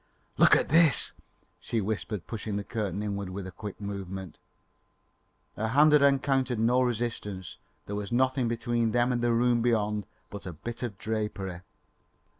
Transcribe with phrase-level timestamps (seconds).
[0.39, 1.13] "Look at this!"
[1.59, 4.39] she whispered, pushing the curtain inward with a quick movement.
[5.55, 7.57] Her hand had encountered no resistance.
[7.85, 11.61] There was nothing between them and the room beyond but a bit of drapery.